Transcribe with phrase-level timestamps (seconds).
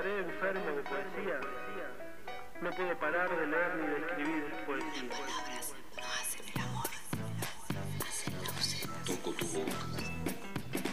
[0.00, 1.40] estaré enfermo de poesía.
[2.62, 5.10] No puedo parar de leer ni de escribir poesía.
[9.04, 9.76] Toco tu boca,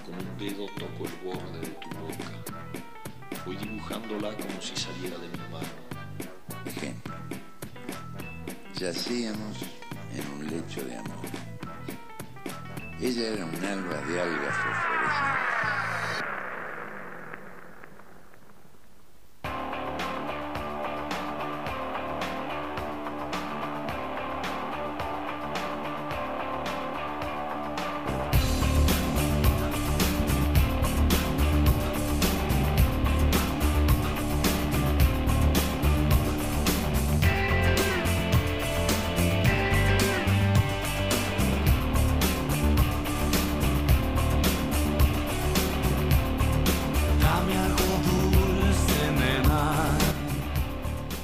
[0.06, 3.44] con un dedo toco el borde de tu boca.
[3.46, 5.68] Voy dibujándola como si saliera de mi mano.
[6.66, 7.16] Ejemplo.
[8.76, 9.58] Yacíamos
[10.14, 11.26] en un lecho de amor.
[13.00, 15.57] Ella era un alba de algas fosforescentes.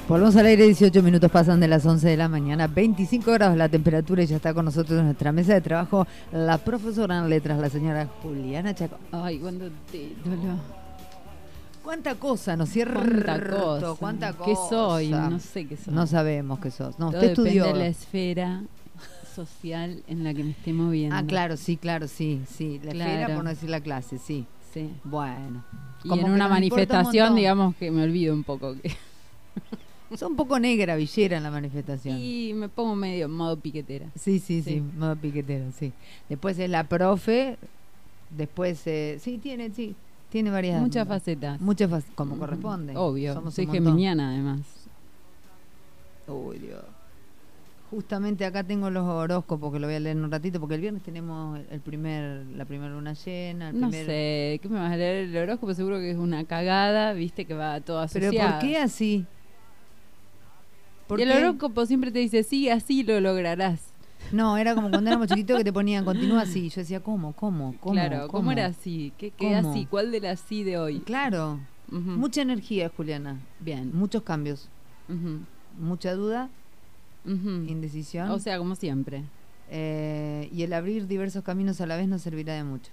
[0.08, 3.70] Volvemos al aire, 18 minutos pasan de las 11 de la mañana, 25 grados la
[3.70, 7.58] temperatura y ya está con nosotros en nuestra mesa de trabajo la profesora en letras,
[7.58, 8.98] la señora Juliana Chaco.
[9.12, 10.36] Ay, cuánto título.
[11.82, 13.00] ¿Cuánta cosa, no es cierto?
[13.00, 13.94] Cuánta cosa.
[13.98, 14.50] ¿Cuánta cosa?
[14.50, 15.08] ¿Qué soy?
[15.08, 15.94] No sé qué soy.
[15.94, 16.98] No sabemos qué sos.
[16.98, 17.64] No, Todo usted estudió.
[17.64, 18.62] depende de la esfera
[19.34, 21.16] social en la que me esté moviendo.
[21.16, 22.78] Ah, claro, sí, claro, sí, sí.
[22.84, 23.10] La Claro.
[23.10, 24.46] esfera, por no decir la clase, sí.
[24.72, 24.90] Sí.
[25.02, 25.64] Bueno.
[26.04, 28.74] Y Como en una un manifestación, digamos que me olvido un poco.
[28.82, 28.92] Que...
[30.16, 32.18] Sos un poco negra, villera en la manifestación.
[32.18, 34.06] Y me pongo medio en modo piquetera.
[34.14, 34.80] Sí, sí, sí, Sí.
[34.96, 35.92] modo piquetero, sí.
[36.28, 37.56] Después es la profe,
[38.30, 39.94] después, eh, sí, tiene, sí,
[40.30, 40.80] tiene varias.
[40.80, 41.60] Muchas facetas.
[41.60, 42.96] Muchas facetas, como corresponde.
[42.96, 43.34] Obvio.
[43.34, 44.60] Somos Soy geminiana, además.
[46.28, 46.82] Uy, Dios.
[47.90, 50.80] Justamente acá tengo los horóscopos que lo voy a leer en un ratito, porque el
[50.80, 54.06] viernes tenemos el primer, la primera luna llena, el No primer...
[54.06, 55.74] sé, ¿qué me vas a leer el horóscopo?
[55.74, 58.50] Seguro que es una cagada, viste, que va todo Pero asociado.
[58.52, 59.26] ¿por qué así?
[61.06, 61.36] ¿Por Y el qué?
[61.36, 63.80] horóscopo siempre te dice, sí, así lo lograrás.
[64.32, 66.70] No, era como cuando éramos chiquitos que te ponían, continúa así.
[66.70, 67.32] Yo decía, ¿cómo?
[67.32, 67.74] ¿Cómo?
[67.80, 67.92] ¿Cómo?
[67.92, 69.12] claro, ¿cómo, era así?
[69.18, 69.70] ¿Qué, qué ¿Cómo?
[69.72, 69.86] así?
[69.86, 71.00] ¿Cuál de las sí de hoy?
[71.00, 71.60] Claro,
[71.90, 73.38] mucha energía, Juliana.
[73.60, 73.90] Bien.
[73.94, 74.68] Muchos cambios,
[75.78, 76.48] mucha duda,
[77.26, 78.30] indecisión.
[78.30, 79.22] O sea, como siempre.
[79.70, 82.90] eh, y el abrir diversos caminos a la vez no servirá de mucho.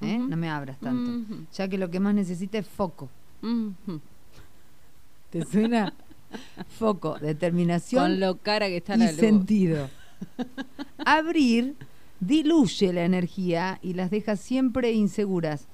[0.00, 0.18] ¿eh?
[0.18, 1.34] No me abras tanto.
[1.54, 3.08] Ya que lo que más necesita es foco.
[5.30, 5.92] ¿Te suena?
[6.78, 9.20] foco, determinación Con lo cara que está y la luz.
[9.20, 9.88] sentido.
[11.04, 11.74] Abrir
[12.20, 15.66] diluye la energía y las deja siempre inseguras.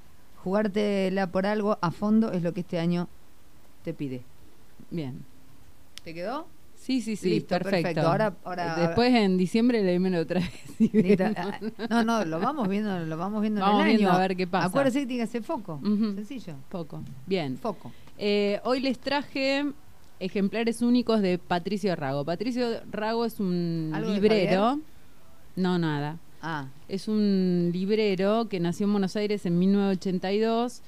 [0.42, 3.08] Jugártela por algo a fondo es lo que este año
[3.84, 4.22] te pide.
[4.91, 5.24] Bien.
[6.04, 6.47] ¿Te quedó?
[6.76, 7.82] Sí, sí, sí, Listo, perfecto.
[7.82, 8.00] perfecto.
[8.08, 10.92] Ahora- ahora- Después en diciembre leímelo otra vez.
[10.94, 11.24] Listo.
[11.36, 11.58] Ah,
[11.91, 14.16] No, no, lo vamos viendo, lo vamos viendo Vamos en el viendo año.
[14.18, 14.68] a ver qué pasa.
[14.68, 15.80] Acuérdese que tiene que hacer foco.
[15.82, 16.54] Sencillo.
[16.70, 17.02] Poco.
[17.26, 17.58] Bien.
[17.58, 17.92] Foco.
[18.16, 19.66] Eh, hoy les traje
[20.20, 22.24] ejemplares únicos de Patricio Rago.
[22.24, 24.80] Patricio Rago es un ¿Algo de librero.
[25.56, 26.18] No, nada.
[26.40, 30.82] Ah, Es un librero que nació en Buenos Aires en 1982.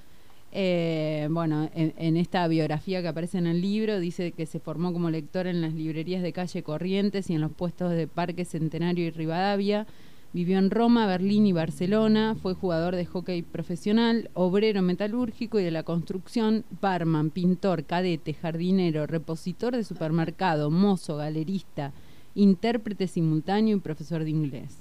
[0.53, 4.93] Eh, bueno, en, en esta biografía que aparece en el libro dice que se formó
[4.93, 9.07] como lector en las librerías de calle Corrientes y en los puestos de Parque Centenario
[9.07, 9.87] y Rivadavia.
[10.33, 12.37] Vivió en Roma, Berlín y Barcelona.
[12.41, 19.09] Fue jugador de hockey profesional, obrero metalúrgico y de la construcción, barman, pintor, cadete, jardinero,
[19.09, 21.93] repositor de supermercado, mozo, galerista,
[22.37, 24.79] intérprete simultáneo y profesor de inglés.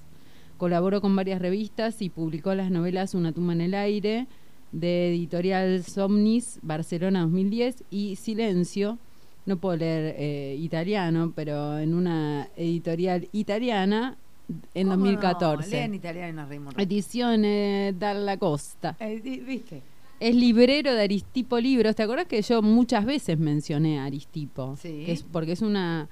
[0.58, 4.28] Colaboró con varias revistas y publicó las novelas Una tumba en el aire,
[4.72, 9.00] de editorial Somnis, Barcelona 2010, y Silencio,
[9.48, 14.16] no puedo leer eh, italiano, pero en una editorial italiana
[14.74, 15.12] en ¿cómo no?
[15.12, 15.70] 2014.
[15.70, 16.74] Lea en italiano y nos reímos.
[16.78, 18.96] Ediciones Dalla Costa.
[19.00, 19.82] Eh, ¿Viste?
[20.20, 21.96] Es librero de Aristipo Libros.
[21.96, 24.76] ¿Te acuerdas que yo muchas veces mencioné a Aristipo?
[24.76, 25.04] Sí.
[25.06, 26.10] Que es porque es una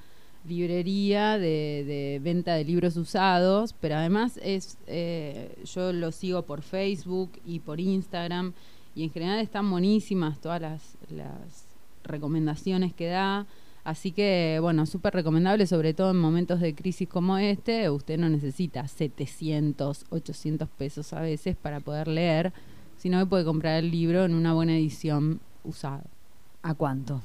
[0.47, 6.61] librería de, de venta de libros usados, pero además es eh, yo lo sigo por
[6.61, 8.53] Facebook y por Instagram
[8.95, 11.66] y en general están buenísimas todas las, las
[12.03, 13.45] recomendaciones que da.
[13.87, 17.89] Así que, bueno, súper recomendable, sobre todo en momentos de crisis como este.
[17.89, 22.51] Usted no necesita 700, 800 pesos a veces para poder leer,
[22.97, 26.03] sino que puede comprar el libro en una buena edición usada.
[26.63, 27.22] ¿A cuánto?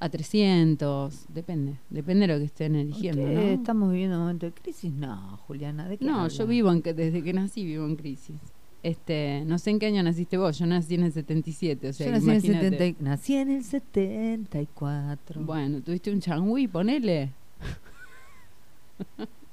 [0.00, 3.20] A 300, depende, depende de lo que estén eligiendo.
[3.20, 3.40] ¿no?
[3.42, 4.90] ¿Estamos viviendo un momento de crisis?
[4.90, 8.36] No, Juliana, ¿de qué No, yo vivo en que desde que nací vivo en crisis.
[8.84, 12.06] Este, no sé en qué año naciste vos, yo nací en el 77, o sea,
[12.06, 12.70] Yo nací en, el imagínate.
[12.78, 15.40] 70 y- nací en el 74.
[15.42, 17.30] Bueno, tuviste un changüí, ponele.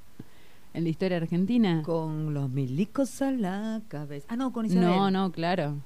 [0.74, 1.82] en la historia argentina.
[1.84, 4.26] Con los milicos a la cabeza.
[4.30, 4.84] Ah, no, con Isabel.
[4.88, 5.76] No, no, claro.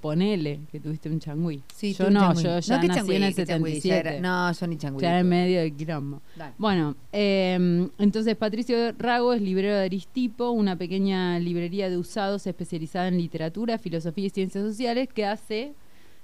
[0.00, 1.62] Ponele que tuviste un changüí.
[1.74, 2.42] Sí, yo no, changüí.
[2.44, 3.16] yo ya ¿qué nací changüí?
[3.16, 3.72] en el ¿Qué changüí?
[3.74, 4.08] Ya 77.
[4.16, 5.02] era- No, yo ni changüí.
[5.02, 6.22] ya en medio del quilombo.
[6.36, 6.54] Dale.
[6.58, 13.08] Bueno, eh, entonces Patricio Rago es librero de Aristipo, una pequeña librería de usados especializada
[13.08, 15.74] en literatura, filosofía y ciencias sociales que hace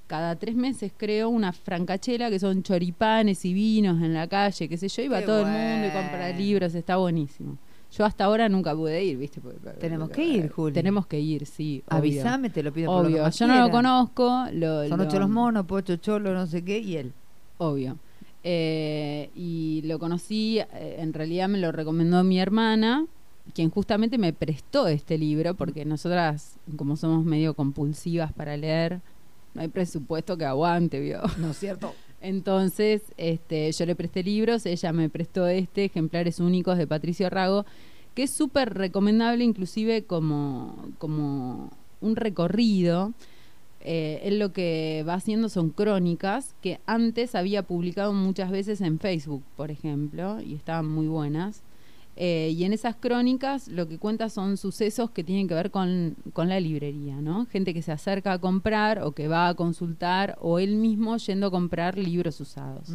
[0.06, 4.76] cada tres meses, creo, una francachela que son choripanes y vinos en la calle, qué
[4.76, 7.56] sé yo, y va Qué todo el mundo y compra libros, está buenísimo.
[7.96, 9.40] Yo hasta ahora nunca pude ir, ¿viste?
[9.40, 10.72] Porque- Tenemos que ir, Juli.
[10.72, 11.82] Tenemos que ir, sí.
[11.86, 11.98] obvio.
[11.98, 14.44] Avísame, te lo pido por lo que Obvio, yo no lo conozco.
[14.52, 17.12] Lo, Son lo- ocho los monos, pocho cholo, no sé qué, y él.
[17.58, 17.98] Obvio.
[18.44, 23.06] Eh, y lo conocí, eh, en realidad me lo recomendó mi hermana,
[23.54, 29.00] quien justamente me prestó este libro, porque nosotras, como somos medio compulsivas para leer,
[29.54, 31.20] no hay presupuesto que aguante, ¿vio?
[31.38, 31.94] ¿No es cierto?
[32.22, 37.66] Entonces, este, yo le presté libros, ella me prestó este, Ejemplares Únicos de Patricio Rago,
[38.14, 41.70] que es súper recomendable, inclusive como, como
[42.00, 43.12] un recorrido.
[43.80, 49.00] Eh, él lo que va haciendo son crónicas que antes había publicado muchas veces en
[49.00, 51.62] Facebook, por ejemplo, y estaban muy buenas.
[52.14, 56.14] Eh, y en esas crónicas lo que cuenta son sucesos que tienen que ver con,
[56.34, 57.46] con la librería, ¿no?
[57.46, 61.46] Gente que se acerca a comprar o que va a consultar o él mismo yendo
[61.46, 62.90] a comprar libros usados.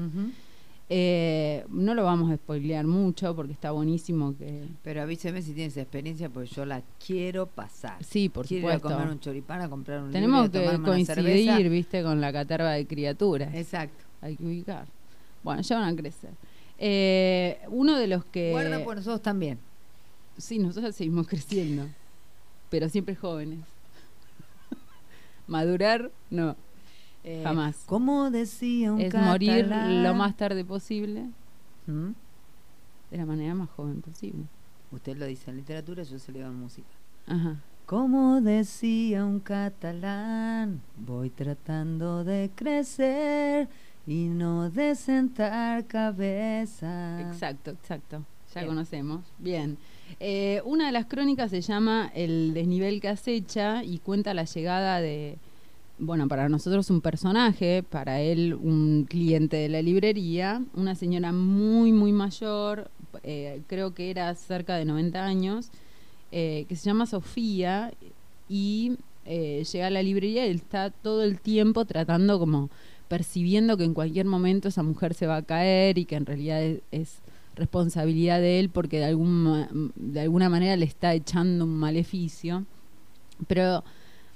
[0.90, 4.64] Eh, no lo vamos a spoilear mucho porque está buenísimo que...
[4.84, 8.02] Pero avíseme si tienes experiencia, porque yo la quiero pasar.
[8.04, 8.88] Sí, por quiero supuesto.
[8.90, 12.86] comer un choripán, a comprar un Tenemos libro, que coincidir, viste, con la caterva de
[12.86, 13.54] criaturas.
[13.54, 14.06] Exacto.
[14.22, 14.88] Hay que ubicar.
[15.44, 16.32] Bueno, ya van a crecer.
[16.78, 18.52] Eh, uno de los que...
[18.52, 19.60] Guarda por nosotros también.
[20.38, 21.88] Sí, nosotros seguimos creciendo,
[22.70, 23.60] pero siempre jóvenes.
[25.48, 26.56] Madurar, no.
[27.24, 27.84] Eh, Jamás.
[27.86, 31.26] Como decía un Es morir lo más tarde posible,
[31.88, 32.12] ¿Mm?
[33.12, 34.44] de la manera más joven posible.
[34.92, 36.88] Usted lo dice en literatura, yo se digo en música.
[37.26, 37.58] Ajá.
[37.86, 43.70] Como decía un catalán, voy tratando de crecer
[44.08, 47.22] y no de sentar cabeza.
[47.30, 48.24] Exacto, exacto.
[48.56, 48.68] Ya Bien.
[48.68, 49.26] conocemos.
[49.38, 49.78] Bien.
[50.22, 55.02] Eh, una de las crónicas se llama El desnivel que acecha y cuenta la llegada
[55.02, 55.38] de,
[56.00, 61.92] bueno, para nosotros un personaje, para él un cliente de la librería, una señora muy,
[61.92, 62.90] muy mayor,
[63.24, 65.70] eh, creo que era cerca de 90 años,
[66.32, 67.94] eh, que se llama Sofía
[68.48, 72.70] y llega a la librería y él está todo el tiempo tratando como
[73.08, 76.62] percibiendo que en cualquier momento esa mujer se va a caer y que en realidad
[76.62, 77.20] es, es
[77.56, 82.66] responsabilidad de él porque de, algún, de alguna manera le está echando un maleficio.
[83.48, 83.84] Pero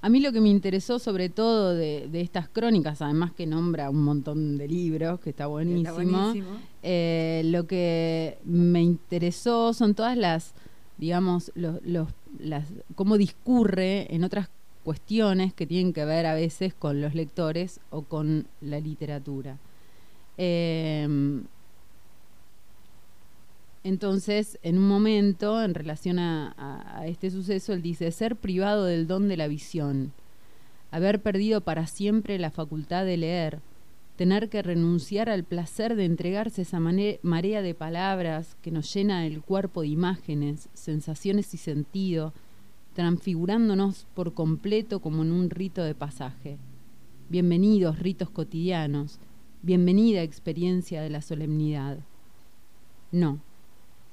[0.01, 3.89] a mí lo que me interesó sobre todo de, de estas crónicas, además que nombra
[3.89, 6.57] un montón de libros, que está buenísimo, Está buenísimo.
[6.83, 10.53] eh, lo que me interesó son todas las,
[10.97, 12.07] digamos, los, los,
[12.39, 12.65] las,
[12.95, 14.49] cómo discurre en otras
[14.83, 19.57] cuestiones que tienen que ver a veces con los lectores o con la literatura.
[20.37, 21.07] Eh,
[23.83, 29.07] entonces, en un momento, en relación a, a- este suceso, él dice, ser privado del
[29.07, 30.11] don de la visión,
[30.91, 33.59] haber perdido para siempre la facultad de leer,
[34.17, 39.25] tener que renunciar al placer de entregarse a esa marea de palabras que nos llena
[39.25, 42.33] el cuerpo de imágenes, sensaciones y sentido,
[42.93, 46.57] transfigurándonos por completo como en un rito de pasaje.
[47.29, 49.19] Bienvenidos ritos cotidianos,
[49.61, 51.99] bienvenida experiencia de la solemnidad.
[53.13, 53.39] No,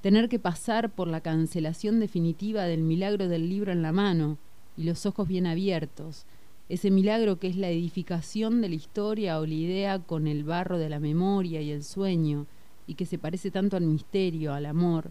[0.00, 4.38] tener que pasar por la cancelación definitiva del milagro del libro en la mano
[4.76, 6.24] y los ojos bien abiertos,
[6.68, 10.78] ese milagro que es la edificación de la historia o la idea con el barro
[10.78, 12.46] de la memoria y el sueño,
[12.86, 15.10] y que se parece tanto al misterio, al amor,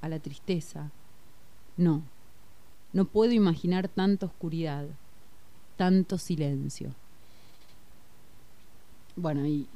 [0.00, 0.90] a la tristeza.
[1.76, 2.02] No,
[2.94, 4.86] no puedo imaginar tanta oscuridad,
[5.76, 6.94] tanto silencio.
[9.16, 9.66] Bueno, y,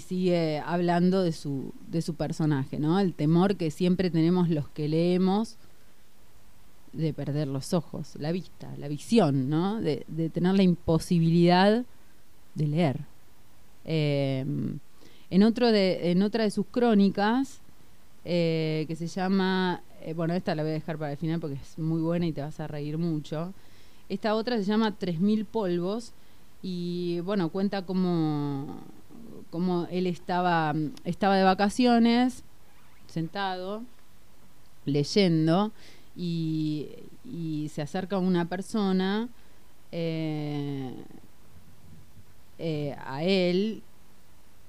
[0.00, 2.98] sigue hablando de su, de su personaje, ¿no?
[2.98, 5.56] El temor que siempre tenemos los que leemos
[6.92, 9.80] de perder los ojos, la vista, la visión, ¿no?
[9.80, 11.84] De, de tener la imposibilidad
[12.54, 13.00] de leer.
[13.84, 14.44] Eh,
[15.30, 17.61] en, otro de, en otra de sus crónicas,
[18.24, 21.56] eh, que se llama, eh, bueno, esta la voy a dejar para el final porque
[21.56, 23.52] es muy buena y te vas a reír mucho.
[24.08, 26.12] Esta otra se llama 3000 polvos
[26.62, 28.78] y bueno, cuenta cómo,
[29.50, 30.74] cómo él estaba,
[31.04, 32.44] estaba de vacaciones,
[33.06, 33.82] sentado,
[34.84, 35.72] leyendo,
[36.16, 36.90] y,
[37.70, 39.28] se acerca una persona
[39.92, 40.94] eh,
[42.98, 43.82] a él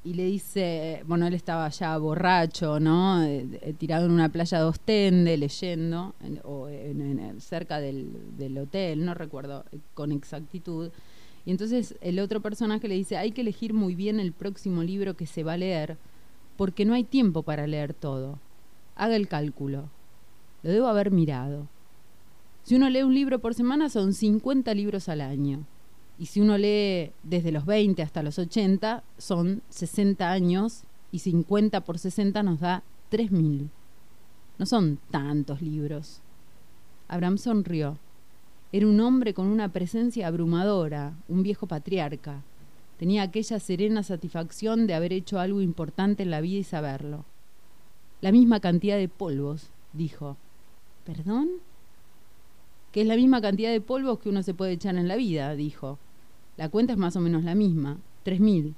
[0.05, 3.23] y le dice, bueno, él estaba ya borracho, ¿no?
[3.23, 8.11] Eh, eh, tirado en una playa de Ostende, leyendo, en- o en- en cerca del,
[8.37, 10.89] del hotel, no recuerdo eh, con exactitud.
[11.45, 15.15] Y entonces el otro personaje le dice, hay que elegir muy bien el próximo libro
[15.15, 15.97] que se va a leer,
[16.57, 18.39] porque no hay tiempo para leer todo.
[18.95, 19.89] Haga el cálculo.
[20.63, 21.67] Lo debo haber mirado.
[22.63, 25.65] Si uno lee un libro por semana son 50 libros al año.
[26.19, 31.81] Y si uno lee desde los 20 hasta los 80 son 60 años y 50
[31.81, 33.69] por 60 nos da 3.000.
[34.57, 36.21] No son tantos libros.
[37.07, 37.97] Abraham sonrió.
[38.71, 42.41] Era un hombre con una presencia abrumadora, un viejo patriarca.
[42.97, 47.25] Tenía aquella serena satisfacción de haber hecho algo importante en la vida y saberlo.
[48.21, 50.37] La misma cantidad de polvos, dijo.
[51.05, 51.49] ¿Perdón?
[52.93, 55.55] Que es la misma cantidad de polvos que uno se puede echar en la vida,
[55.55, 55.97] dijo.
[56.57, 58.75] La cuenta es más o menos la misma, tres mil.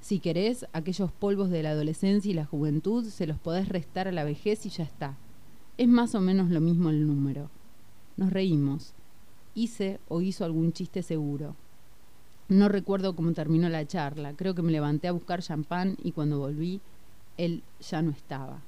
[0.00, 4.12] Si querés, aquellos polvos de la adolescencia y la juventud se los podés restar a
[4.12, 5.16] la vejez y ya está.
[5.78, 7.48] Es más o menos lo mismo el número.
[8.18, 8.92] Nos reímos.
[9.54, 11.56] Hice o hizo algún chiste seguro.
[12.50, 14.34] No recuerdo cómo terminó la charla.
[14.34, 16.82] Creo que me levanté a buscar champán y cuando volví,
[17.38, 18.60] él ya no estaba.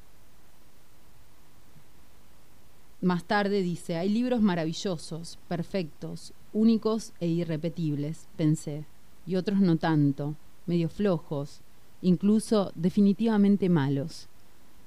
[3.02, 8.86] Más tarde dice, hay libros maravillosos, perfectos, únicos e irrepetibles, pensé,
[9.26, 10.34] y otros no tanto,
[10.64, 11.60] medio flojos,
[12.00, 14.28] incluso definitivamente malos.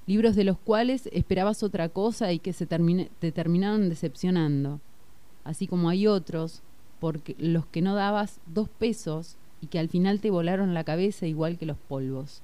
[0.07, 4.79] Libros de los cuales esperabas otra cosa y que se te terminaron decepcionando.
[5.43, 6.63] Así como hay otros,
[6.99, 11.27] porque los que no dabas dos pesos y que al final te volaron la cabeza
[11.27, 12.41] igual que los polvos.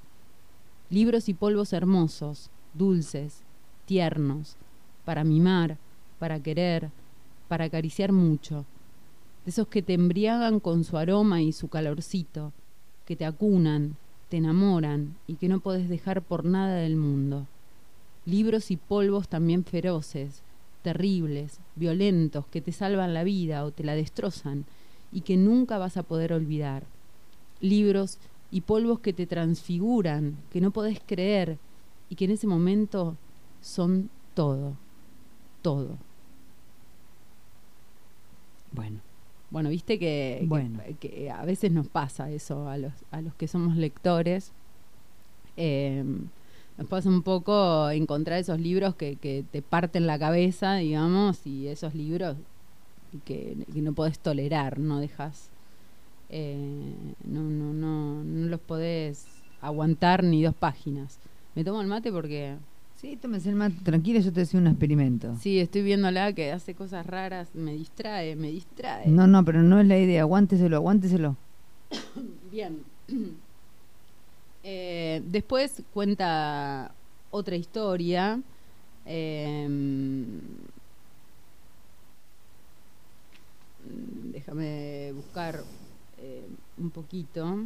[0.91, 3.41] Libros y polvos hermosos, dulces,
[3.86, 4.57] tiernos,
[5.06, 5.78] para mimar,
[6.20, 6.90] para querer,
[7.48, 8.66] para acariciar mucho.
[9.46, 12.52] De esos que te embriagan con su aroma y su calorcito,
[13.06, 13.96] que te acunan,
[14.30, 17.46] te enamoran y que no podés dejar por nada del mundo.
[18.26, 20.42] Libros y polvos también feroces,
[20.82, 24.66] terribles, violentos, que te salvan la vida o te la destrozan
[25.12, 26.84] y que nunca vas a poder olvidar.
[27.62, 28.18] Libros
[28.52, 31.58] y polvos que te transfiguran, que no podés creer
[32.10, 33.16] y que en ese momento
[33.62, 34.76] son todo,
[35.65, 35.98] todo.
[38.72, 39.00] Bueno,
[39.51, 40.79] Bueno, viste que, que- Bueno.
[41.00, 44.51] que a veces nos pasa eso a los, a los que somos lectores.
[45.55, 46.03] Eh,
[46.77, 51.67] nos pasa un poco encontrar esos libros que, que te parten la cabeza, digamos, y
[51.67, 52.36] esos libros
[53.24, 55.50] que, que no podés tolerar, no dejas,
[56.29, 56.93] eh,
[57.24, 59.25] no, no, no, no los podés
[59.62, 61.17] aguantar ni dos páginas.
[61.55, 62.55] Me tomo el mate porque
[62.96, 65.36] sí, tómese el mate tranquilo, yo te decía un experimento.
[65.38, 69.08] sí, estoy viéndola que hace cosas raras, me distrae, me distrae.
[69.08, 71.36] No, no, pero no es la idea, aguánteselo, aguánteselo.
[72.52, 72.84] Bien.
[74.68, 76.92] Eh, después cuenta
[77.30, 78.42] otra historia.
[79.06, 80.40] eh, mm,
[84.32, 85.64] déjame buscar
[86.18, 86.48] eh,
[86.80, 87.60] un poquito.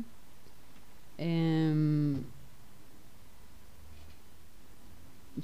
[1.17, 2.17] Eh,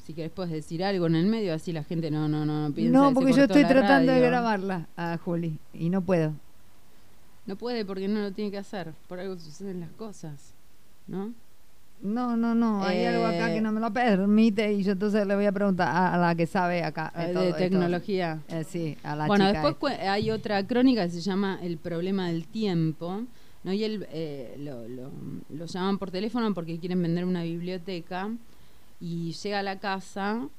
[0.05, 2.73] si querés puedes decir algo en el medio, así la gente no, no, no, no
[2.75, 6.33] piensa No, porque yo estoy tratando de grabarla a Juli y no puedo.
[7.45, 8.93] No puede porque no lo tiene que hacer.
[9.07, 10.53] Por algo suceden las cosas.
[11.07, 11.31] ¿No?
[12.01, 15.25] No, no, no, hay Eh, algo acá que no me lo permite y yo entonces
[15.25, 18.39] le voy a preguntar a, a la que sabe acá Eh, todo de tecnología.
[18.49, 20.11] Eh, sí, a la bueno, chica después esta.
[20.13, 23.23] hay otra crónica que se llama El problema del tiempo.
[23.63, 23.73] ¿no?
[23.73, 25.11] Y él eh, lo, lo-
[25.49, 28.29] lo llaman por teléfono porque quieren vender una biblioteca.
[28.99, 30.49] Y llega a la casa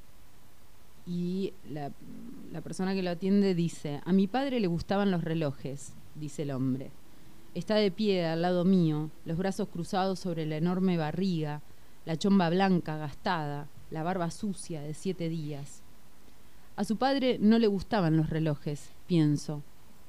[1.05, 1.91] y la,
[2.61, 6.91] persona que lo atiende dice: A mi padre le gustaban los relojes, dice el hombre.
[7.55, 11.61] Está de pie al lado mío, los brazos cruzados sobre la enorme barriga,
[12.05, 15.81] la chomba blanca gastada, la barba sucia de siete días.
[16.75, 19.63] A su padre no le gustaban los relojes, pienso.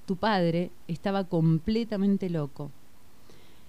[0.04, 2.70] Tu padre estaba completamente loco.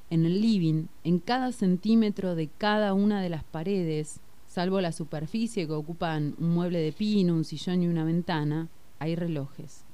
[0.09, 4.19] En el living, en cada centímetro de cada una de las paredes,
[4.59, 8.67] salvo la superficie que ocupan un mueble de pino, un sillón y una ventana,
[8.99, 9.85] hay relojes.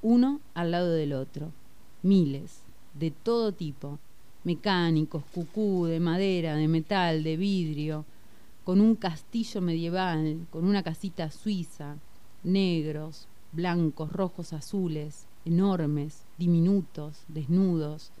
[0.00, 1.50] Uno al lado del otro.
[2.04, 2.60] Miles,
[2.94, 3.98] de todo tipo.
[4.44, 8.04] Mecánicos, cucú, de madera, de metal, de vidrio,
[8.62, 11.96] con un castillo medieval, con una casita suiza,
[12.44, 18.12] negros, blancos, rojos, azules, enormes, diminutos, desnudos,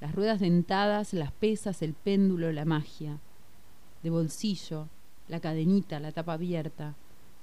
[0.00, 3.18] las ruedas dentadas, las pesas, el péndulo, la magia,
[4.02, 4.88] de bolsillo,
[5.28, 6.94] la cadenita, la tapa abierta,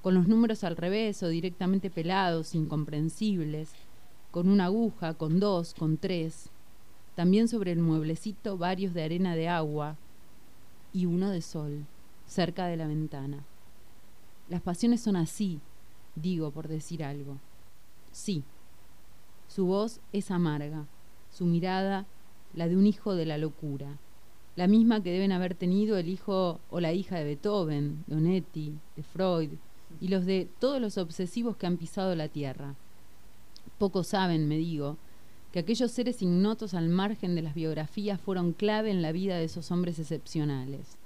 [0.01, 3.71] con los números al revés o directamente pelados, incomprensibles,
[4.31, 6.49] con una aguja, con dos, con tres,
[7.15, 9.97] también sobre el mueblecito varios de arena de agua,
[10.93, 11.85] y uno de sol,
[12.25, 13.43] cerca de la ventana.
[14.49, 15.59] Las pasiones son así,
[16.15, 17.37] digo por decir algo.
[18.11, 18.43] Sí.
[19.47, 20.85] Su voz es amarga,
[21.31, 22.05] su mirada
[22.53, 23.97] la de un hijo de la locura,
[24.55, 28.73] la misma que deben haber tenido el hijo o la hija de Beethoven, de Onetti,
[28.95, 29.51] de Freud
[30.01, 32.75] y los de todos los obsesivos que han pisado la tierra.
[33.77, 34.97] Pocos saben, me digo,
[35.51, 39.45] que aquellos seres ignotos al margen de las biografías fueron clave en la vida de
[39.45, 40.97] esos hombres excepcionales.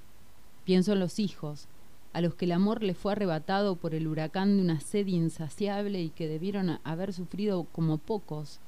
[0.65, 1.67] Pienso en los hijos,
[2.13, 6.01] a los que el amor le fue arrebatado por el huracán de una sed insaciable
[6.01, 8.59] y que debieron haber sufrido como pocos.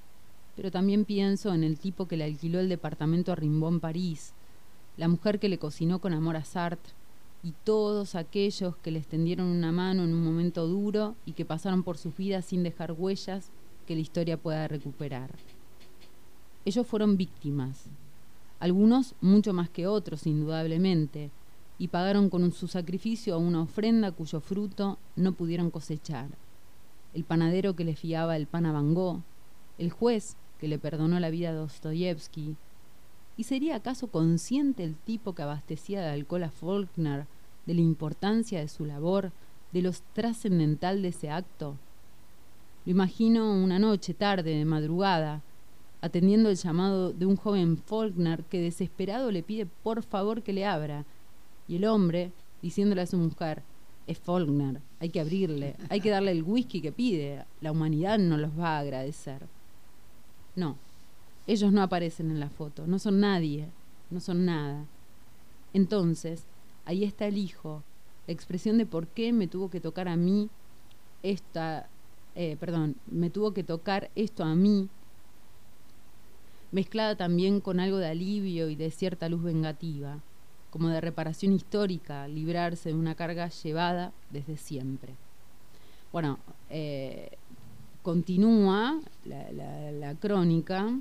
[0.56, 4.34] Pero también pienso en el tipo que le alquiló el departamento a Rimbaud en París,
[4.98, 6.94] la mujer que le cocinó con amor a Sartre,
[7.44, 11.84] y todos aquellos que le extendieron una mano en un momento duro y que pasaron
[11.84, 13.52] por sus vidas sin dejar huellas
[13.86, 15.30] que la historia pueda recuperar.
[16.66, 17.86] Ellos fueron víctimas,
[18.60, 21.30] algunos mucho más que otros, indudablemente,
[21.78, 26.30] y pagaron con su sacrificio a una ofrenda cuyo fruto no pudieron cosechar.
[27.14, 29.24] El panadero que le fiaba el pan a Van
[29.78, 32.56] el juez que le perdonó la vida a Dostoyevsky.
[33.38, 37.28] ¿Y sería acaso consciente el tipo que abastecía de alcohol a Faulkner
[37.66, 39.32] de la importancia de su labor,
[39.74, 41.76] de lo trascendental de ese acto?
[42.86, 45.42] Lo imagino una noche tarde, de madrugada,
[46.02, 50.66] atendiendo el llamado de un joven Faulkner que desesperado le pide por favor que le
[50.66, 51.06] abra,
[51.68, 53.64] y el hombre diciéndole a su mujer,
[54.08, 58.38] es Faulkner, hay que abrirle, hay que darle el whisky que pide, la humanidad no
[58.38, 59.48] los va a agradecer.
[60.56, 60.78] No,
[61.48, 63.70] ellos no aparecen en la foto, no son nadie,
[64.10, 64.86] no son nada.
[65.74, 66.46] Entonces,
[66.86, 67.84] ahí está el hijo,
[68.28, 70.50] la expresión de por qué me tuvo que tocar a mí
[71.24, 71.90] esta,
[72.36, 74.90] eh, perdón, me tuvo que tocar esto a mí,
[76.72, 80.22] mezclada también con algo de alivio y de cierta luz vengativa,
[80.72, 85.16] como de reparación histórica, librarse de una carga llevada desde siempre.
[86.12, 87.32] Bueno, eh,
[88.04, 91.00] continúa la, crónica.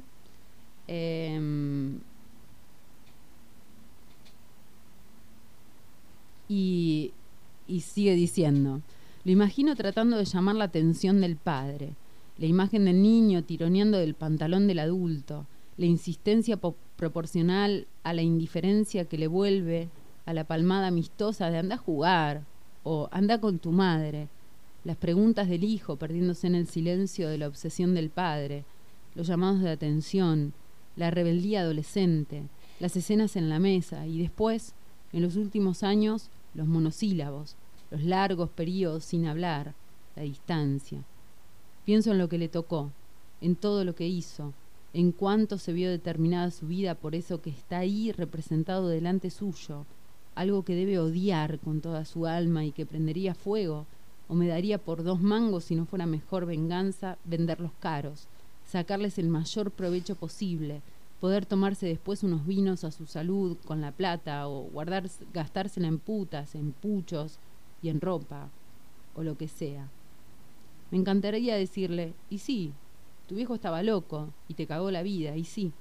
[0.87, 2.00] Em,
[6.49, 7.12] y,
[7.66, 8.83] y sigue diciendo,
[9.25, 11.94] lo imagino tratando de llamar la atención del padre,
[12.37, 16.59] la imagen del niño tironeando del pantalón del adulto, la insistencia
[16.97, 19.88] proporcional a la indiferencia que le vuelve
[20.27, 22.44] a la palmada amistosa de anda a jugar
[22.83, 24.29] o anda con tu madre,
[24.85, 28.64] las preguntas del hijo perdiéndose en el silencio de la obsesión del padre,
[29.14, 30.53] los llamados de atención,
[30.96, 32.42] la rebeldía adolescente,
[32.80, 34.74] las escenas en la mesa y después,
[35.12, 37.57] en los últimos años, los monosílabos,
[37.90, 39.74] los largos periodos sin hablar,
[40.16, 41.02] la distancia.
[41.85, 42.90] Pienso en lo que le tocó,
[43.40, 44.52] en todo lo que hizo,
[44.92, 49.85] en cuánto se vio determinada su vida por eso que está ahí representado delante suyo,
[50.35, 53.87] algo que debe odiar con toda su alma y que prendería fuego,
[54.28, 58.28] o me daría por dos mangos si no fuera mejor venganza venderlos caros,
[58.74, 60.82] sacarles el mayor provecho posible,
[61.20, 66.00] poder tomarse después unos vinos a su salud con la plata o guardar, gastársela en
[66.00, 67.38] putas, en puchos
[67.82, 68.48] y en ropa,
[69.14, 69.88] o lo que sea.
[70.90, 72.72] Me encantaría decirle, y sí,
[73.28, 75.72] tu viejo estaba loco y te cagó la vida, y sí,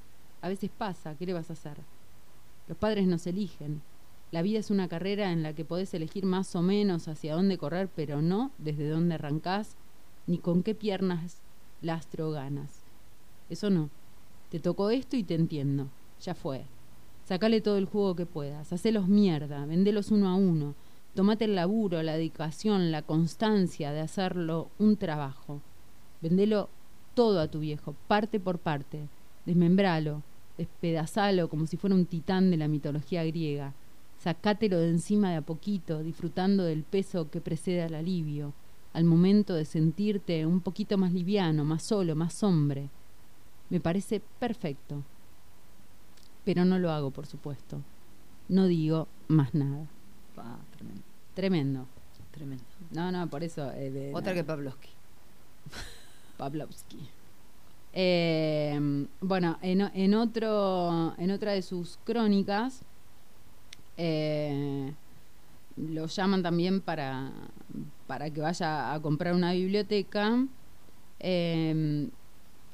[0.44, 1.78] a veces pasa, ¿qué le vas a hacer?
[2.68, 3.82] Los padres nos eligen.
[4.30, 7.58] La vida es una carrera en la que podés elegir más o menos hacia dónde
[7.58, 9.78] correr, pero no desde dónde arrancás,
[10.28, 11.42] ni con qué piernas
[11.82, 12.83] lastro ganas.
[13.54, 13.90] Eso no.
[14.50, 15.88] Te tocó esto y te entiendo.
[16.22, 16.66] Ya fue.
[17.26, 18.74] Sacale todo el jugo que puedas.
[18.74, 19.66] Hacelos mierda.
[19.66, 20.76] Vendelos uno a uno.
[21.16, 25.62] Tomate el laburo, la dedicación, la constancia de hacerlo un trabajo.
[26.22, 26.70] Vendelo
[27.14, 29.08] todo a tu viejo, parte por parte,
[29.46, 30.24] desmembralo,
[30.58, 33.74] despedazalo como si fuera un titán de la mitología griega,
[34.18, 38.54] sacátelo de encima de a poquito, disfrutando del peso que precede al alivio,
[38.94, 42.90] al momento de sentirte un poquito más liviano, más solo, más hombre.
[43.74, 45.02] Me parece perfecto.
[46.46, 47.82] Pero no lo hago, por supuesto.
[48.48, 49.88] No digo más nada.
[50.78, 51.02] tremendo.
[51.34, 51.88] Tremendo.
[52.30, 52.64] Tremendo.
[52.92, 53.72] No, no, por eso.
[53.74, 54.90] Eh, Otra que Pavlovsky.
[56.38, 57.00] Pavlovsky.
[57.94, 62.84] Eh, bueno, en, otro, en otra de sus crónicas
[63.98, 64.94] eh,
[65.78, 67.32] lo llaman también para,
[68.06, 70.46] para que vaya a comprar una biblioteca
[71.20, 72.08] eh,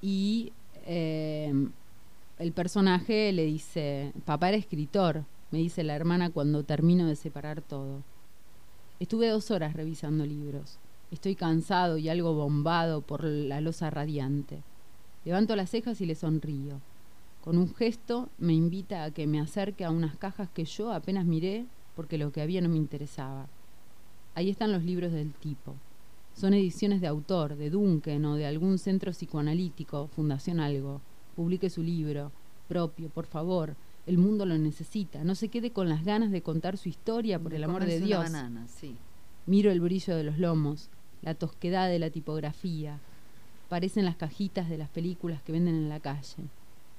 [0.01, 0.51] y
[0.89, 7.61] el personaje le dice, papá era escritor, me dice la hermana cuando termino de separar
[7.61, 8.03] todo.
[8.99, 10.77] Estuve dos horas revisando libros.
[11.11, 14.61] Estoy cansado y algo bombado por la losa radiante.
[15.25, 16.81] Levanto las cejas y le sonrío.
[17.43, 21.25] Con un gesto me invita a que me acerque a unas cajas que yo apenas
[21.25, 23.47] miré porque lo que había no me interesaba.
[24.35, 25.75] Ahí están los libros del tipo.
[26.39, 31.01] Son ediciones de autor, de Duncan o de algún centro psicoanalítico, Fundación Algo.
[31.35, 32.31] Publique su libro
[32.69, 33.75] propio, por favor.
[34.05, 35.25] El mundo lo necesita.
[35.25, 38.23] No se quede con las ganas de contar su historia, por el amor de Dios.
[38.23, 38.95] banana, sí.
[39.47, 40.89] Miro el brillo de los lomos,
[41.23, 43.01] la tosquedad de la tipografía.
[43.67, 46.45] Parecen las cajitas de las películas que venden en la calle.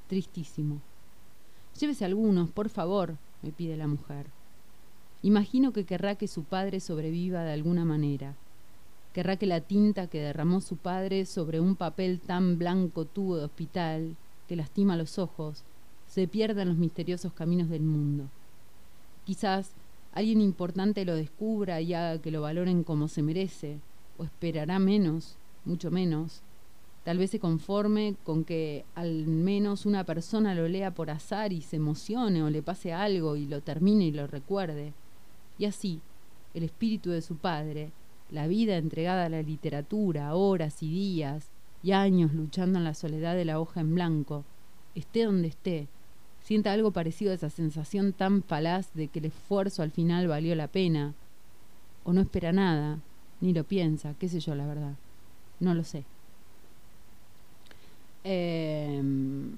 [0.09, 0.83] Tristísimo.
[1.81, 4.27] Llévese algunos, por favor, me pide la mujer.
[5.23, 8.37] Imagino que querrá que su padre sobreviva de alguna manera.
[9.13, 13.45] Querrá que la tinta que derramó su padre sobre un papel tan blanco tubo de
[13.45, 15.65] hospital, que lastima los ojos,
[16.07, 18.29] se pierda en los misteriosos caminos del mundo.
[19.25, 19.73] Quizás
[20.13, 23.79] alguien importante lo descubra y haga que lo valoren como se merece,
[24.17, 26.43] o esperará menos, mucho menos.
[27.05, 31.63] Tal vez se conforme con que al menos una persona lo lea por azar y
[31.63, 34.93] se emocione o le pase algo y lo termine y lo recuerde.
[35.59, 36.01] Y así,
[36.55, 37.91] el espíritu de su padre,
[38.31, 41.49] la vida entregada a la literatura, horas y días
[41.83, 44.45] y años luchando en la soledad de la hoja en blanco,
[44.95, 45.89] esté donde esté,
[46.43, 50.55] sienta algo parecido a esa sensación tan falaz de que el esfuerzo al final valió
[50.55, 51.15] la pena,
[52.05, 52.99] o no espera nada,
[53.41, 54.95] ni lo piensa, qué sé yo, la verdad,
[55.59, 56.05] no lo sé.
[58.25, 59.53] Em,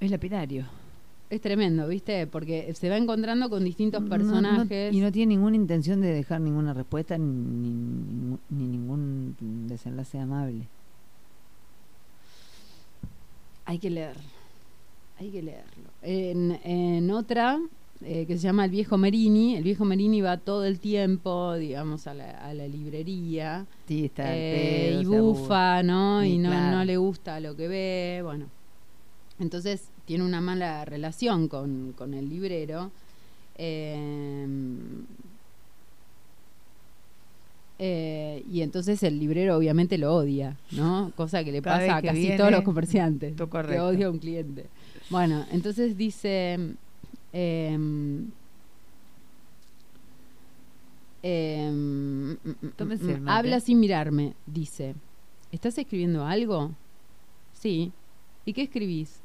[0.00, 0.64] Es lapidario.
[1.30, 2.26] Es tremendo, ¿viste?
[2.26, 4.92] Porque se va encontrando con distintos No- no- personajes.
[4.92, 9.36] y no tiene ninguna intención de dejar ninguna respuesta ni, ni- ni ningún
[9.68, 10.66] desenlace amable.
[13.64, 14.16] Hay que leer.
[15.18, 15.90] Hay que leerlo.
[16.02, 17.60] En, en otra,
[18.02, 22.06] eh, que se llama El viejo Merini, el viejo Merini va todo el tiempo, digamos,
[22.06, 23.66] a la, a la librería.
[23.86, 26.22] Sí, está eh, pedo, y bufa, ¿no?
[26.22, 26.78] Sí, y no, claro.
[26.78, 28.46] no le gusta lo que ve, bueno.
[29.38, 32.90] Entonces tiene una mala relación con, con el librero.
[33.56, 34.44] Eh,
[37.78, 41.12] eh, y entonces el librero obviamente lo odia, ¿no?
[41.14, 43.36] Cosa que le Cada pasa a casi viene, todos los comerciantes.
[43.36, 44.66] Que odia a un cliente.
[45.10, 46.54] Bueno, entonces dice...
[47.32, 48.30] em,
[51.22, 54.96] em, mm, mm, mm, habla sin mirarme, dice.
[55.52, 56.72] ¿Estás escribiendo algo?
[57.52, 57.92] Sí.
[58.44, 59.19] ¿Y qué escribís?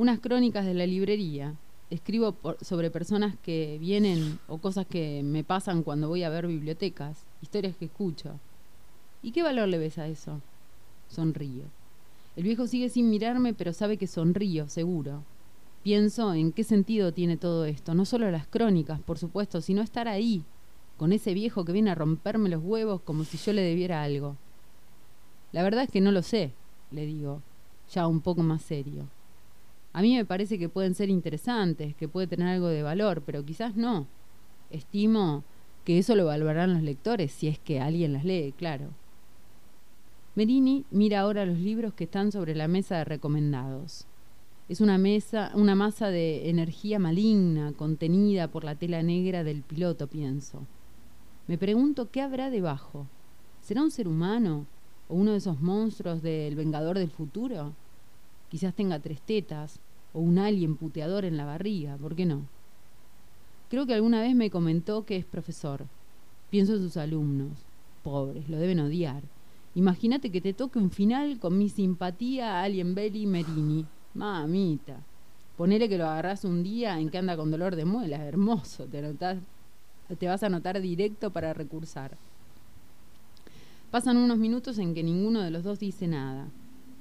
[0.00, 1.56] Unas crónicas de la librería.
[1.90, 7.26] Escribo sobre personas que vienen o cosas que me pasan cuando voy a ver bibliotecas,
[7.42, 8.40] historias que escucho.
[9.22, 10.40] ¿Y qué valor le ves a eso?
[11.10, 11.64] Sonrío.
[12.34, 15.22] El viejo sigue sin mirarme, pero sabe que sonrío, seguro.
[15.82, 20.08] Pienso en qué sentido tiene todo esto, no solo las crónicas, por supuesto, sino estar
[20.08, 20.44] ahí,
[20.96, 24.38] con ese viejo que viene a romperme los huevos como si yo le debiera algo.
[25.52, 26.54] La verdad es que no lo sé,
[26.90, 27.42] le digo,
[27.92, 29.06] ya un poco más serio.
[29.92, 33.44] A mí me parece que pueden ser interesantes, que puede tener algo de valor, pero
[33.44, 34.06] quizás no.
[34.70, 35.42] Estimo
[35.84, 38.90] que eso lo valorarán los lectores, si es que alguien las lee, claro.
[40.36, 44.06] Merini mira ahora los libros que están sobre la mesa de recomendados.
[44.68, 50.06] Es una mesa, una masa de energía maligna contenida por la tela negra del piloto,
[50.06, 50.64] pienso.
[51.48, 53.08] Me pregunto qué habrá debajo.
[53.60, 54.66] ¿Será un ser humano
[55.08, 57.74] o uno de esos monstruos del Vengador del futuro?
[58.50, 59.78] Quizás tenga tres tetas
[60.12, 62.42] o un alien puteador en la barriga, ¿por qué no?
[63.70, 65.86] Creo que alguna vez me comentó que es profesor.
[66.50, 67.52] Pienso en sus alumnos.
[68.02, 69.22] Pobres, lo deben odiar.
[69.76, 73.86] Imagínate que te toque un final con mi simpatía a Alien Belly Merini.
[74.14, 74.96] Mamita.
[75.56, 78.20] Ponele que lo agarrás un día en que anda con dolor de muelas.
[78.22, 78.86] Hermoso.
[78.86, 79.38] Te, anotás-
[80.18, 82.16] te vas a anotar directo para recursar.
[83.92, 86.48] Pasan unos minutos en que ninguno de los dos dice nada.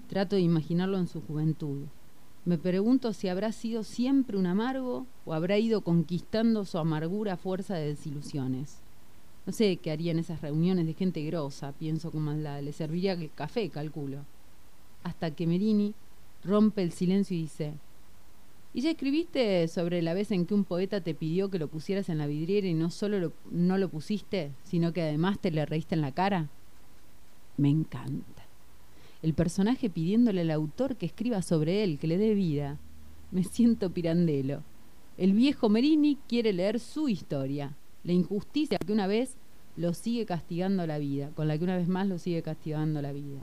[0.09, 1.85] Trato de imaginarlo en su juventud.
[2.43, 7.37] Me pregunto si habrá sido siempre un amargo o habrá ido conquistando su amargura a
[7.37, 8.79] fuerza de desilusiones.
[9.45, 13.13] No sé qué haría en esas reuniones de gente grosa, pienso como la le serviría
[13.13, 14.25] el café, calculo.
[15.03, 15.93] Hasta que Merini
[16.43, 17.73] rompe el silencio y dice,
[18.73, 22.09] ¿y ya escribiste sobre la vez en que un poeta te pidió que lo pusieras
[22.09, 25.67] en la vidriera y no solo lo, no lo pusiste, sino que además te le
[25.67, 26.49] reíste en la cara?
[27.57, 28.38] Me encanta.
[29.21, 32.79] El personaje pidiéndole al autor que escriba sobre él, que le dé vida.
[33.31, 34.63] Me siento pirandelo.
[35.17, 39.35] El viejo Merini quiere leer su historia, la injusticia que una vez
[39.75, 43.11] lo sigue castigando la vida, con la que una vez más lo sigue castigando la
[43.11, 43.41] vida.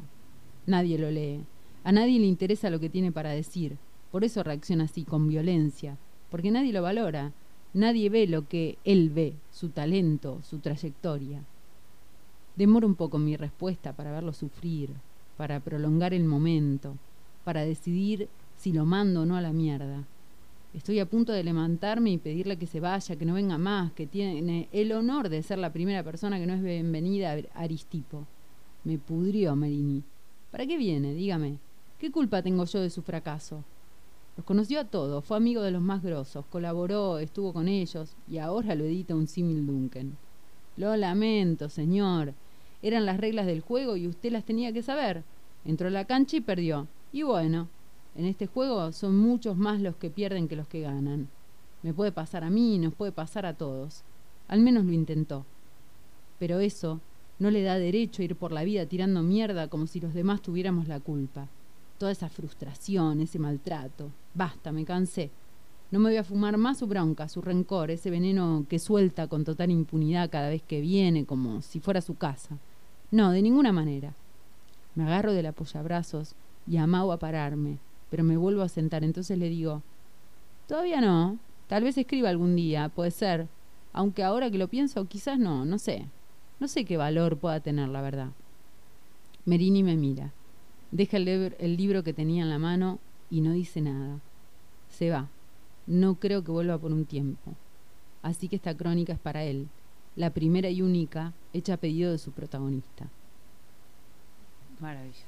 [0.67, 1.45] Nadie lo lee,
[1.85, 3.77] a nadie le interesa lo que tiene para decir,
[4.11, 5.99] por eso reacciona así, con violencia,
[6.31, 7.33] porque nadie lo valora,
[7.75, 11.45] nadie ve lo que él ve, su talento, su trayectoria.
[12.57, 14.91] Demoro un poco mi respuesta para verlo sufrir,
[15.37, 16.97] para prolongar el momento,
[17.45, 20.05] para decidir si lo mando o no a la mierda.
[20.75, 24.07] Estoy a punto de levantarme y pedirle que se vaya, que no venga más, que
[24.07, 28.27] tiene el honor de ser la primera persona que no es bienvenida a Aristipo.
[28.85, 30.03] Me pudrió Merini.
[30.51, 31.15] ¿Para qué viene?
[31.15, 31.59] Dígame.
[31.99, 33.65] ¿Qué culpa tengo yo de su fracaso?
[34.37, 38.37] Los conoció a todos, fue amigo de los más grosos, colaboró, estuvo con ellos y
[38.37, 40.19] ahora lo edita un símil Duncan.
[40.77, 42.35] Lo lamento, señor.
[42.83, 45.25] Eran las reglas del juego y usted las tenía que saber.
[45.65, 46.87] Entró a la cancha y perdió.
[47.13, 47.69] Y bueno,
[48.15, 51.29] en este juego son muchos más los que pierden que los que ganan.
[51.83, 54.03] Me puede pasar a mí, nos puede pasar a todos.
[54.49, 55.45] Al menos lo intentó.
[56.39, 57.01] Pero eso
[57.39, 60.43] no le da derecho a ir por la vida tirando mierda como si los demás
[60.43, 61.49] tuviéramos la culpa
[61.99, 64.11] toda esa frustración, ese maltrato.
[64.35, 65.31] Basta, me cansé.
[65.91, 69.45] No me voy a fumar más su bronca, su rencor, ese veneno que suelta con
[69.45, 72.59] total impunidad cada vez que viene, como si fuera su casa.
[73.11, 74.15] No, de ninguna manera.
[74.95, 76.35] Me agarro del apoyabrazos
[76.67, 77.79] y amago a pararme,
[78.11, 79.05] pero me vuelvo a sentar.
[79.05, 79.83] Entonces le digo,
[80.67, 83.47] todavía no, tal vez escriba algún día, puede ser,
[83.93, 86.07] aunque ahora que lo pienso, quizás no, no sé.
[86.59, 88.29] No sé qué valor pueda tener, la verdad.
[89.45, 90.33] Merini me mira.
[90.91, 92.99] Deja el, libro que tenía en la mano
[93.31, 94.21] y no dice nada.
[94.89, 95.29] Se va.
[95.87, 97.53] No creo que vuelva por un tiempo.
[98.23, 99.69] Así que esta crónica es para él,
[100.17, 103.07] la primera y única hecha a pedido de su protagonista.
[104.81, 105.21] Maravilloso.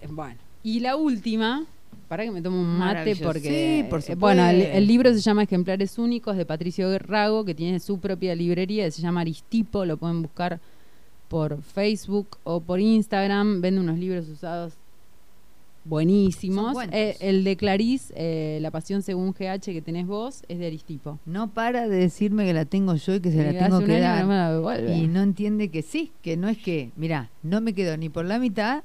[0.00, 1.64] Eh, bueno, y la última,
[2.08, 4.78] para que me tome un mate porque Sí, por eh, bueno, el, supuesto.
[4.78, 9.02] el libro se llama Ejemplares únicos de Patricio Rago, que tiene su propia librería, se
[9.02, 10.60] llama Aristipo, lo pueden buscar
[11.28, 14.74] por Facebook o por Instagram, vende unos libros usados
[15.88, 16.76] buenísimos.
[16.92, 21.18] Eh, el de Clarice, eh, La pasión según GH que tenés vos, es de Aristipo.
[21.26, 24.00] No para de decirme que la tengo yo y que se Y la tengo que
[24.00, 24.24] dar.
[24.24, 24.94] no.
[24.94, 28.24] Y no entiende que sí, que no es que, mira, no me quedo ni por
[28.24, 28.82] la mitad,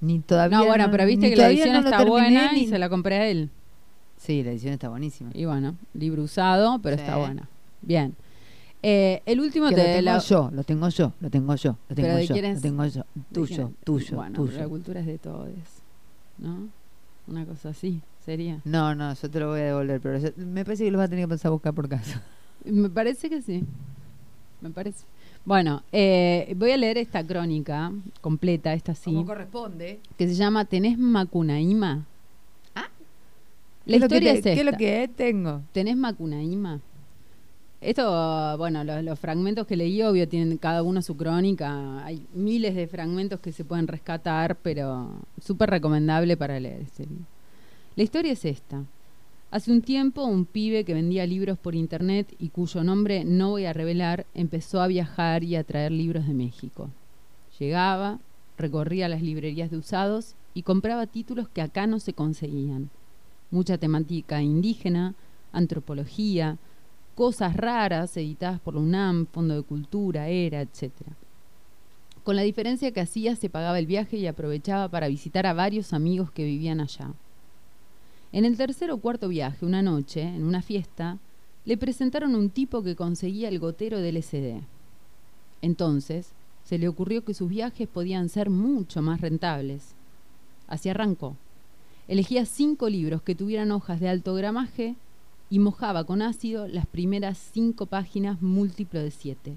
[0.00, 0.58] ni todavía.
[0.58, 2.78] no, bueno, pero viste ni que la edición no está terminé, buena ni- y se
[2.78, 3.50] la compré a él.
[4.16, 5.30] Sí, la edición está buenísima.
[5.34, 7.02] Y bueno, libro usado, pero Sí.
[7.02, 7.48] está buena.
[7.82, 8.14] Bien.
[8.82, 11.70] Eh, el último Que te lo tengo la- yo, lo tengo yo, lo tengo yo,
[11.72, 12.56] lo Pero tengo ¿de yo, quién es?
[12.56, 13.02] lo tengo yo.
[13.32, 14.68] Tuyo, tuyo, bueno, pero la tuyo.
[14.68, 15.48] cultura es de todos,
[16.38, 16.68] ¿no?
[17.26, 18.60] Una cosa así sería.
[18.64, 21.06] No, no, yo te lo voy a devolver, pero yo- me parece que lo vas
[21.06, 22.22] a tener que pasar a buscar por casa.
[22.64, 23.64] Me parece que sí.
[24.60, 25.04] Me parece.
[25.44, 30.00] Bueno, eh, voy a leer esta crónica completa, esta sí, corresponde.
[30.18, 32.04] que se llama ¿Tenés Macunaíma?
[32.74, 32.88] Ah.
[33.84, 34.78] La historia que es te- ¿Qué es lo esta.
[34.78, 35.14] que es?
[35.14, 35.62] tengo?
[35.72, 36.80] ¿Tenés Macunaíma?
[37.86, 42.04] Esto, bueno, los, fragmentos que leí, obvio, tienen cada uno su crónica.
[42.04, 47.06] Hay miles de fragmentos que se pueden rescatar, pero súper recomendable para leer este.
[47.94, 48.82] La historia es esta.
[49.52, 53.66] Hace un tiempo, un pibe que vendía libros por internet y cuyo nombre no voy
[53.66, 56.90] a revelar, empezó a viajar y a traer libros de México.
[57.60, 58.18] Llegaba,
[58.58, 62.90] recorría las librerías de usados y compraba títulos que acá no se conseguían.
[63.52, 65.14] Mucha temática indígena,
[65.52, 66.58] antropología,
[67.16, 70.92] cosas raras editadas por la UNAM, Fondo de Cultura, ERA, etc.
[72.22, 75.94] Con la diferencia que hacía se pagaba el viaje y aprovechaba para visitar a varios
[75.94, 77.14] amigos que vivían allá.
[78.32, 81.18] En el tercer o cuarto viaje, una noche, en una fiesta,
[81.64, 84.60] le presentaron un tipo que conseguía el gotero del SD.
[85.62, 86.32] Entonces,
[86.64, 89.94] se le ocurrió que sus viajes podían ser mucho más rentables.
[90.68, 91.34] Así arrancó.
[92.08, 94.96] Elegía cinco libros que tuvieran hojas de alto gramaje
[95.50, 99.56] y mojaba con ácido las primeras cinco páginas múltiplo de siete.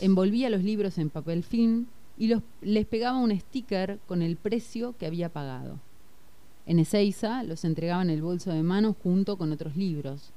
[0.00, 1.86] Envolvía los libros en papel film
[2.18, 5.78] y les pegaba un sticker con el precio que había pagado.
[6.66, 10.30] En Ezeiza los entregaba en el bolso de mano junto con otros libros.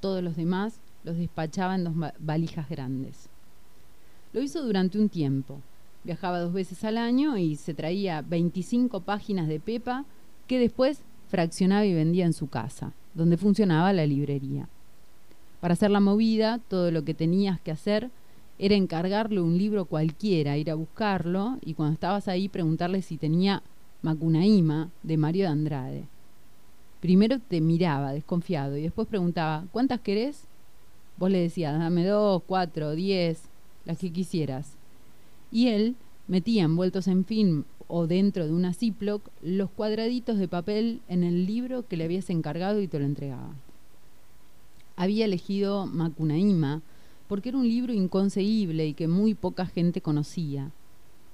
[0.00, 3.28] Todos los demás los despachaba en dos va- valijas grandes.
[4.32, 5.60] Lo hizo durante un tiempo.
[6.04, 10.04] Viajaba dos veces al año y se traía 25 páginas de Pepa
[10.46, 14.68] que después fraccionaba y vendía en su casa, donde funcionaba la librería.
[15.60, 18.10] Para hacer la movida, todo lo que tenías que hacer
[18.58, 23.62] era encargarle un libro cualquiera, ir a buscarlo y cuando estabas ahí preguntarle si tenía
[24.02, 26.04] Macunaíma de Mario de Andrade.
[27.00, 30.44] Primero te miraba desconfiado y después preguntaba, ¿cuántas querés?
[31.16, 33.42] Vos le decías, dame dos, cuatro, diez,
[33.84, 34.76] las que quisieras.
[35.50, 35.96] Y él
[36.28, 41.46] metía envueltos en film o dentro de una Ziploc los cuadraditos de papel en el
[41.46, 43.54] libro que le habías encargado y te lo entregaba.
[44.96, 46.82] Había elegido Macunaíma
[47.28, 50.70] porque era un libro inconseguible y que muy poca gente conocía.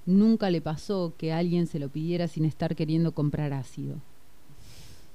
[0.05, 3.95] Nunca le pasó que alguien se lo pidiera sin estar queriendo comprar ácido.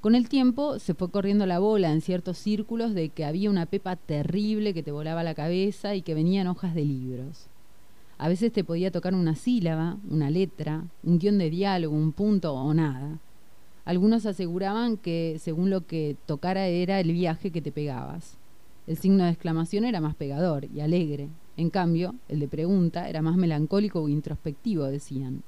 [0.01, 3.67] Con el tiempo se fue corriendo la bola en ciertos círculos de que había una
[3.67, 7.49] pepa terrible que te volaba la cabeza y que venían hojas de libros.
[8.19, 12.53] A veces te podía tocar una sílaba, una letra, un guion de diálogo, un punto
[12.53, 13.21] o nada.
[13.85, 18.37] Algunos aseguraban que según lo que tocara era el viaje que te pegabas.
[18.89, 21.29] El signo de exclamación era más pegador y alegre.
[21.57, 25.43] En cambio, el de pregunta era más melancólico o introspectivo, decían.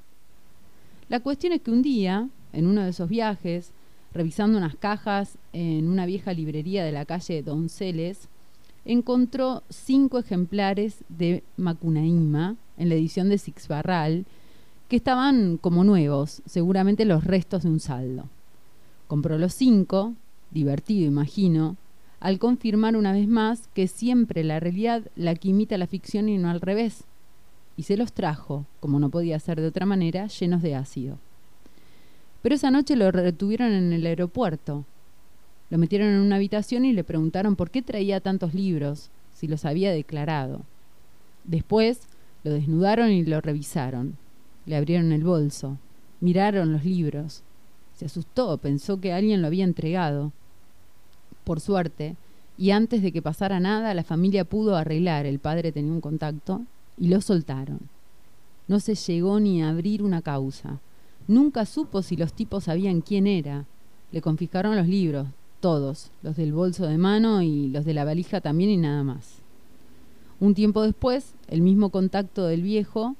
[1.09, 3.73] La cuestión es que un día, en uno de esos viajes,
[4.15, 8.29] revisando unas cajas en una vieja librería de la calle Donceles,
[8.85, 14.27] encontró cinco ejemplares de Macunaíma en la edición de Six Barral,
[14.89, 18.29] que estaban como nuevos, seguramente los restos de un saldo.
[19.07, 20.15] Compró los cinco,
[20.51, 21.77] divertido imagino,
[22.21, 26.39] al confirmar una vez más que siempre la realidad la que imita la ficción y
[26.39, 27.05] no al revés,
[27.77, 31.19] y se los trajo, como no podía ser de otra manera, llenos de ácido.
[32.43, 34.85] Pero esa noche lo retuvieron en el aeropuerto.
[35.71, 39.65] Lo metieron en una habitación y le preguntaron por qué traía tantos libros, si los
[39.65, 40.63] había declarado.
[41.45, 42.01] Después
[42.45, 44.17] lo desnudaron y lo revisaron.
[44.67, 45.79] Le abrieron el bolso,
[46.21, 47.43] miraron los libros.
[47.95, 50.33] Se asustó, pensó que alguien lo había entregado.
[51.45, 52.17] Por suerte,
[52.59, 56.63] y antes de que pasara nada, la familia pudo arreglar, el padre tenía un contacto,
[56.99, 57.81] y lo soltaron.
[58.69, 60.81] No se llegó ni a abrir una causa.
[61.27, 63.65] Nunca supo si los tipos sabían quién era.
[64.13, 65.27] Le confiscaron los libros,
[65.61, 69.41] todos, los del bolso de mano y los de la valija también y nada más.
[70.41, 73.15] Un tiempo después, el mismo contacto del viejo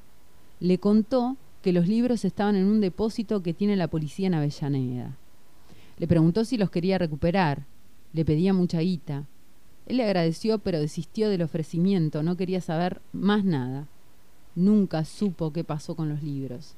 [0.59, 5.17] le contó que los libros estaban en un depósito que tiene la policía en Avellaneda.
[5.99, 7.67] Le preguntó si los quería recuperar.
[8.15, 9.27] Le pedía mucha guita.
[9.87, 13.87] Él le agradeció, pero desistió del ofrecimiento, no quería saber más nada.
[14.55, 16.75] Nunca supo qué pasó con los libros.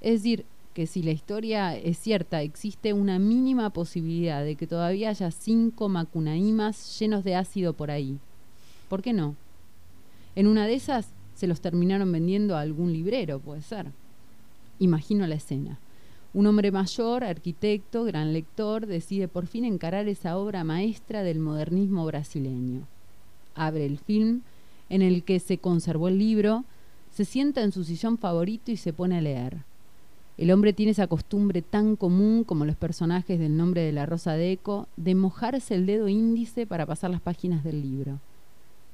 [0.00, 0.44] Es decir,
[0.76, 5.88] que si la historia es cierta, existe una mínima posibilidad de que todavía haya cinco
[5.88, 8.18] macunaímas llenos de ácido por ahí.
[8.90, 9.36] ¿Por qué no?
[10.34, 13.86] En una de esas se los terminaron vendiendo a algún librero, puede ser.
[14.78, 15.78] Imagino la escena.
[16.34, 22.04] Un hombre mayor, arquitecto, gran lector, decide por fin encarar esa obra maestra del modernismo
[22.04, 22.82] brasileño.
[23.54, 24.42] Abre el film
[24.90, 26.66] en el que se conservó el libro,
[27.14, 29.64] se sienta en su sillón favorito y se pone a leer.
[30.38, 34.34] El hombre tiene esa costumbre tan común como los personajes del nombre de la Rosa
[34.34, 38.20] de Eco de mojarse el dedo índice para pasar las páginas del libro.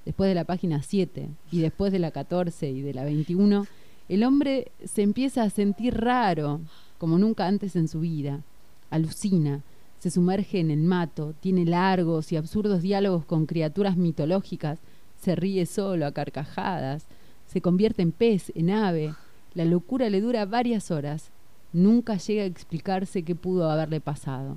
[0.05, 3.67] Después de la página 7 y después de la 14 y de la 21,
[4.09, 6.61] el hombre se empieza a sentir raro,
[6.99, 8.43] como nunca antes en su vida.
[8.91, 9.63] Alucina,
[9.99, 14.79] se sumerge en el mato, tiene largos y absurdos diálogos con criaturas mitológicas,
[15.21, 17.07] se ríe solo a carcajadas,
[17.47, 19.15] se convierte en pez, en ave,
[19.55, 21.31] la locura le dura varias horas.
[21.73, 24.57] Nunca llega a explicarse qué pudo haberle pasado.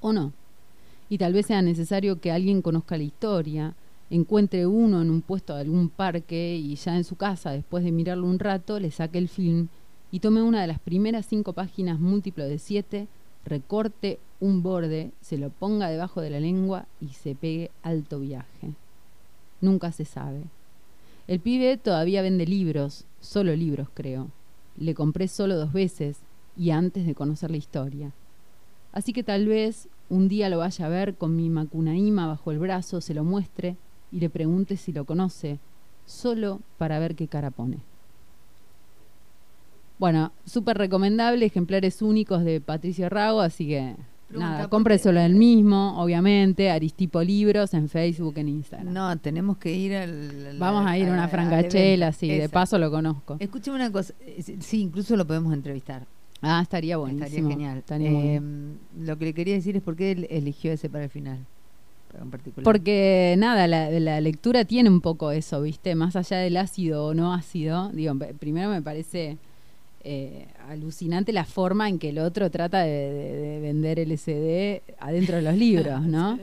[0.00, 0.32] ¿O no?
[1.08, 3.74] Y tal vez sea necesario que alguien conozca la historia,
[4.10, 7.92] encuentre uno en un puesto de algún parque y ya en su casa, después de
[7.92, 9.68] mirarlo un rato, le saque el film
[10.10, 13.08] y tome una de las primeras cinco páginas múltiplo de siete,
[13.44, 18.72] recorte un borde, se lo ponga debajo de la lengua y se pegue alto viaje.
[19.60, 20.42] Nunca se sabe.
[21.32, 24.30] El pibe todavía vende libros, solo libros creo.
[24.76, 26.18] Le compré solo dos veces
[26.58, 28.12] y antes de conocer la historia.
[28.92, 32.58] Así que tal vez un día lo vaya a ver con mi macunaíma bajo el
[32.58, 33.78] brazo, se lo muestre
[34.10, 35.58] y le pregunte si lo conoce,
[36.04, 37.78] solo para ver qué cara pone.
[39.98, 43.96] Bueno, súper recomendable, ejemplares únicos de Patricio Rago, así que
[44.32, 48.92] Nada, compre solo el mismo, obviamente, Aristipo Libros en Facebook, en Instagram.
[48.92, 50.56] No, tenemos que ir al...
[50.58, 53.36] Vamos a ir a una francachela, sí, de paso lo conozco.
[53.38, 54.14] Escúcheme una cosa,
[54.60, 56.06] sí, incluso lo podemos entrevistar.
[56.40, 57.48] Ah, estaría buenísimo.
[57.48, 57.84] Estaría genial.
[58.00, 58.40] Eh,
[59.04, 61.38] lo que le quería decir es por qué él eligió ese para el final.
[62.62, 65.94] Porque nada, la, la lectura tiene un poco eso, ¿viste?
[65.94, 69.38] Más allá del ácido o no ácido, digo, primero me parece
[70.04, 75.56] eh, alucinante la forma en que el otro trata de, vender LSD adentro de los
[75.56, 76.38] libros, ¿no?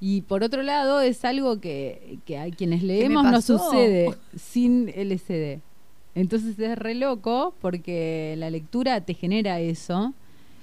[0.00, 5.60] Y por otro lado, es algo que, a quienes leemos no sucede sin LSD.
[6.14, 10.14] Entonces es re loco porque la lectura te genera eso.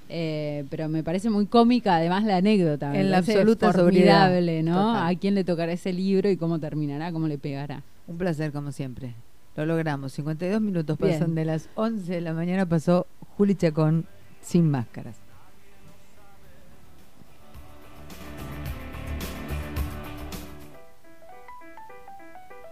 [0.09, 2.97] Eh, pero me parece muy cómica además la anécdota.
[2.97, 4.95] En la absoluta formidable, ¿no?
[4.95, 7.83] A quién le tocará ese libro y cómo terminará, cómo le pegará.
[8.07, 9.13] Un placer, como siempre.
[9.57, 10.13] Lo logramos.
[10.13, 12.67] 52 minutos pasan de las 11 de la mañana.
[12.67, 14.05] Pasó Juli Chacón
[14.39, 15.17] sin máscaras.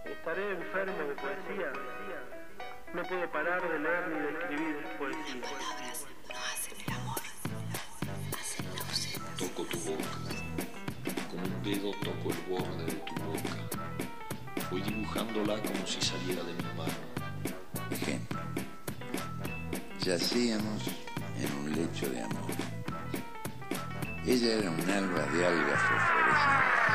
[0.04, 1.72] Estaré enfermo de poesía.
[2.94, 5.42] No puedo parar de leer ni de escribir poesía.
[9.36, 10.04] Toco tu boca.
[11.30, 13.66] Con un dedo toco el borde de tu boca
[14.70, 16.00] Voy dibujándola como si
[20.06, 20.82] yacíamos
[21.40, 22.52] en un lecho de amor.
[24.24, 26.85] Ella era un alba de algas fosforescentes